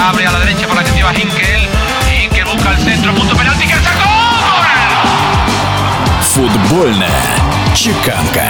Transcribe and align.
abre 0.00 0.26
a 0.26 0.32
la 0.32 0.38
derecha 0.40 0.66
por 0.66 0.76
la 0.76 0.84
que 0.84 0.92
lleva 0.92 1.12
Hinkel. 1.12 1.68
Hinkel 2.10 2.44
busca 2.44 2.70
el 2.70 2.78
centro, 2.78 3.14
punto 3.14 3.36
penalti 3.36 3.66
que 3.66 3.74
sacó. 3.74 4.10
Футбольная 6.20 7.39
чеканка. 7.75 8.41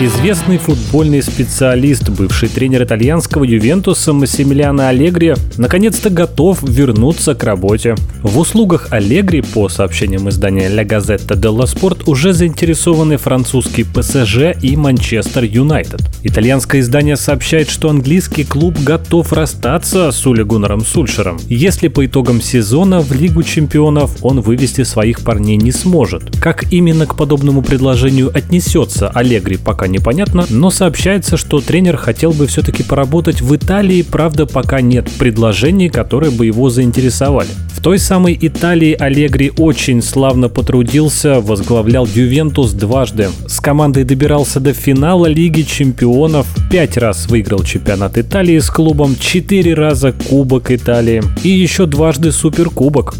Известный 0.00 0.58
футбольный 0.58 1.22
специалист, 1.22 2.08
бывший 2.10 2.48
тренер 2.48 2.82
итальянского 2.82 3.44
Ювентуса 3.44 4.12
Массимилиано 4.12 4.88
Аллегри, 4.88 5.34
наконец-то 5.56 6.10
готов 6.10 6.62
вернуться 6.62 7.34
к 7.34 7.44
работе. 7.44 7.94
В 8.22 8.38
услугах 8.38 8.88
Аллегри, 8.90 9.40
по 9.40 9.68
сообщениям 9.68 10.28
издания 10.28 10.68
La 10.68 10.84
Gazzetta 10.84 11.36
dello 11.36 11.64
Sport, 11.64 12.02
уже 12.06 12.32
заинтересованы 12.32 13.18
французский 13.18 13.84
ПСЖ 13.84 14.60
и 14.60 14.76
Манчестер 14.76 15.44
Юнайтед. 15.44 16.00
Итальянское 16.22 16.80
издание 16.80 17.16
сообщает, 17.16 17.70
что 17.70 17.88
английский 17.88 18.44
клуб 18.44 18.76
готов 18.80 19.32
расстаться 19.32 20.10
с 20.10 20.26
Ули 20.26 20.42
Гуннером 20.42 20.84
Сульшером, 20.84 21.38
если 21.48 21.88
по 21.88 22.04
итогам 22.04 22.42
сезона 22.42 23.00
в 23.00 23.12
Лигу 23.12 23.42
чемпионов 23.44 24.16
он 24.22 24.40
вывести 24.40 24.82
своих 24.82 25.20
парней 25.20 25.56
не 25.56 25.70
сможет. 25.70 26.36
Как 26.40 26.72
именно 26.72 27.06
к 27.06 27.16
подобному 27.16 27.62
предложению 27.64 28.30
отнесется 28.32 29.08
Аллегри, 29.08 29.56
пока 29.56 29.86
непонятно, 29.86 30.46
но 30.48 30.70
сообщается, 30.70 31.36
что 31.36 31.60
тренер 31.60 31.96
хотел 31.96 32.32
бы 32.32 32.46
все-таки 32.46 32.82
поработать 32.82 33.40
в 33.40 33.54
Италии, 33.56 34.02
правда 34.02 34.46
пока 34.46 34.80
нет 34.80 35.10
предложений, 35.18 35.88
которые 35.88 36.30
бы 36.30 36.46
его 36.46 36.70
заинтересовали. 36.70 37.48
В 37.72 37.82
той 37.82 37.98
самой 37.98 38.38
Италии 38.40 38.96
Аллегри 38.98 39.52
очень 39.58 40.02
славно 40.02 40.48
потрудился, 40.48 41.40
возглавлял 41.40 42.06
Ювентус 42.06 42.72
дважды. 42.72 43.28
С 43.46 43.60
командой 43.60 44.04
добирался 44.04 44.60
до 44.60 44.72
финала 44.72 45.26
Лиги 45.26 45.62
Чемпионов, 45.62 46.46
пять 46.70 46.96
раз 46.96 47.26
выиграл 47.26 47.62
чемпионат 47.62 48.16
Италии 48.16 48.58
с 48.58 48.70
клубом, 48.70 49.16
четыре 49.18 49.74
раза 49.74 50.12
Кубок 50.12 50.70
Италии 50.70 51.22
и 51.42 51.48
еще 51.48 51.86
дважды 51.86 52.32
Суперкубок. 52.32 53.14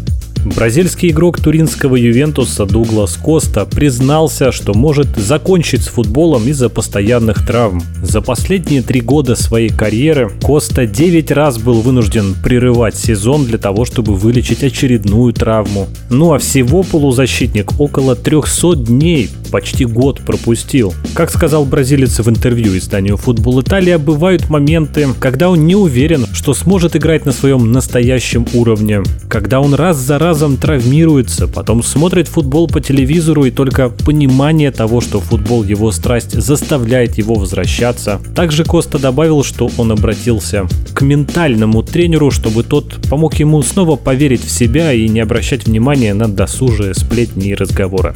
Бразильский 0.45 1.09
игрок 1.09 1.41
туринского 1.41 1.95
Ювентуса 1.95 2.67
Дуглас 2.67 3.15
Коста 3.15 3.65
признался, 3.65 4.51
что 4.51 4.75
может 4.75 5.07
закончить 5.17 5.81
с 5.81 5.87
футболом 5.87 6.47
из-за 6.47 6.69
постоянных 6.69 7.45
травм. 7.47 7.81
За 8.03 8.21
последние 8.21 8.83
три 8.83 9.01
года 9.01 9.35
своей 9.35 9.69
карьеры 9.69 10.31
Коста 10.43 10.85
9 10.85 11.31
раз 11.31 11.57
был 11.57 11.81
вынужден 11.81 12.35
прерывать 12.43 12.95
сезон 12.95 13.45
для 13.45 13.57
того, 13.57 13.85
чтобы 13.85 14.13
вылечить 14.13 14.63
очередную 14.63 15.33
травму. 15.33 15.87
Ну 16.11 16.33
а 16.33 16.37
всего 16.37 16.83
полузащитник 16.83 17.79
около 17.79 18.15
300 18.15 18.75
дней, 18.75 19.31
почти 19.51 19.85
год 19.85 20.21
пропустил. 20.21 20.93
Как 21.13 21.31
сказал 21.31 21.65
бразилец 21.65 22.19
в 22.19 22.29
интервью 22.29 22.77
изданию 22.77 23.17
«Футбол 23.17 23.61
Италия», 23.61 23.97
бывают 23.97 24.49
моменты, 24.49 25.07
когда 25.19 25.49
он 25.49 25.65
не 25.65 25.75
уверен, 25.75 26.25
что 26.33 26.53
сможет 26.53 26.95
играть 26.95 27.25
на 27.25 27.31
своем 27.31 27.71
настоящем 27.71 28.45
уровне, 28.53 29.03
когда 29.29 29.59
он 29.59 29.73
раз 29.73 29.97
за 29.97 30.19
разом 30.19 30.57
травмируется, 30.57 31.47
потом 31.47 31.83
смотрит 31.83 32.27
футбол 32.27 32.67
по 32.67 32.81
телевизору 32.81 33.45
и 33.45 33.51
только 33.51 33.89
понимание 33.89 34.71
того, 34.71 35.01
что 35.01 35.19
футбол 35.19 35.63
его 35.63 35.91
страсть, 35.91 36.31
заставляет 36.31 37.17
его 37.17 37.35
возвращаться. 37.35 38.19
Также 38.35 38.63
Коста 38.63 38.99
добавил, 38.99 39.43
что 39.43 39.69
он 39.77 39.91
обратился 39.91 40.67
к 40.93 41.01
ментальному 41.01 41.83
тренеру, 41.83 42.31
чтобы 42.31 42.63
тот 42.63 42.95
помог 43.09 43.35
ему 43.35 43.61
снова 43.61 43.95
поверить 43.95 44.43
в 44.43 44.51
себя 44.51 44.93
и 44.93 45.07
не 45.07 45.19
обращать 45.19 45.65
внимания 45.65 46.13
на 46.13 46.27
досужие 46.27 46.93
сплетни 46.93 47.49
и 47.49 47.55
разговоры. 47.55 48.15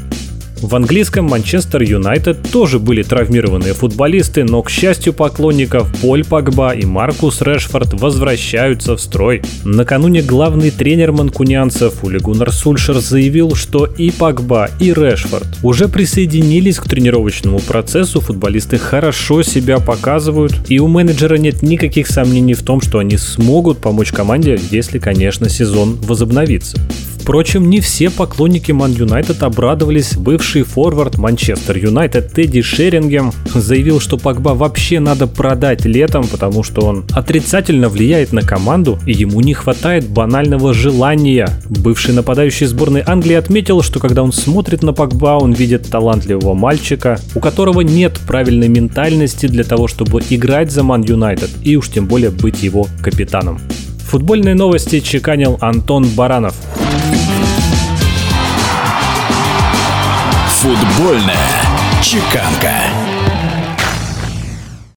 В 0.62 0.76
английском 0.76 1.26
Манчестер 1.26 1.82
Юнайтед 1.82 2.52
тоже 2.52 2.80
были 2.80 3.02
травмированные 3.02 3.74
футболисты, 3.74 4.44
но, 4.44 4.62
к 4.62 4.70
счастью 4.70 5.14
поклонников, 5.14 5.90
Поль 6.02 6.26
Погба 6.26 6.72
и 6.72 6.86
Маркус 6.86 7.42
Решфорд 7.42 7.94
возвращаются 7.94 8.98
в 8.98 9.02
строй. 9.02 9.42
Накануне 9.64 10.22
главный 10.22 10.70
тренер 10.70 11.14
манкунианцев 11.14 12.04
Ули 12.04 12.20
Гуннар 12.20 12.52
Сульшер 12.52 13.00
заявил, 13.00 13.56
что 13.56 13.86
и 13.86 14.12
Погба, 14.12 14.70
и 14.82 14.92
Решфорд 14.94 15.48
уже 15.64 15.88
присоединились 15.88 16.78
к 16.78 16.90
тренировочному 16.90 17.60
процессу, 17.60 18.20
футболисты 18.20 18.78
хорошо 18.78 19.44
себя 19.44 19.80
показывают, 19.80 20.54
и 20.68 20.80
у 20.80 20.88
менеджера 20.88 21.36
нет 21.36 21.62
никаких 21.62 22.08
сомнений 22.08 22.54
в 22.54 22.64
том, 22.64 22.82
что 22.82 23.00
они 23.00 23.18
смогут 23.18 23.80
помочь 23.80 24.12
команде, 24.12 24.60
если, 24.72 25.00
конечно, 25.00 25.48
сезон 25.48 25.96
возобновится. 26.02 26.78
Впрочем, 27.30 27.70
не 27.70 27.80
все 27.80 28.10
поклонники 28.10 28.72
Ман 28.72 28.92
Юнайтед 28.92 29.44
обрадовались. 29.44 30.18
Бывший 30.18 30.64
форвард 30.64 31.20
Манчестер 31.20 31.78
Юнайтед 31.78 32.34
Тедди 32.34 32.64
Шерингем 32.64 33.32
заявил, 33.54 34.00
что 34.00 34.18
Погба 34.18 34.56
вообще 34.56 35.00
надо 35.00 35.28
продать 35.28 35.86
летом, 35.86 36.26
потому 36.26 36.64
что 36.64 36.88
он 36.88 37.06
отрицательно 37.12 37.88
влияет 37.88 38.34
на 38.34 38.42
команду 38.42 38.98
и 39.06 39.12
ему 39.12 39.42
не 39.42 39.54
хватает 39.54 40.10
банального 40.10 40.74
желания. 40.74 41.48
Бывший 41.70 42.16
нападающий 42.16 42.66
сборной 42.66 43.04
Англии 43.06 43.36
отметил, 43.36 43.84
что 43.84 44.00
когда 44.00 44.24
он 44.24 44.32
смотрит 44.32 44.82
на 44.82 44.92
Погба, 44.92 45.38
он 45.40 45.54
видит 45.54 45.88
талантливого 45.88 46.56
мальчика, 46.56 47.20
у 47.36 47.40
которого 47.40 47.82
нет 47.82 48.20
правильной 48.26 48.70
ментальности 48.70 49.46
для 49.46 49.64
того, 49.64 49.88
чтобы 49.88 50.24
играть 50.32 50.72
за 50.72 50.82
Ман 50.82 51.04
Юнайтед 51.04 51.52
и 51.62 51.76
уж 51.76 51.90
тем 51.90 52.08
более 52.08 52.32
быть 52.32 52.64
его 52.64 52.88
капитаном. 53.04 53.60
Футбольные 54.08 54.56
новости 54.56 55.00
чеканил 55.00 55.60
Антон 55.62 56.08
Баранов. 56.16 56.56
Футбольная 60.70 61.50
чеканка. 62.00 63.39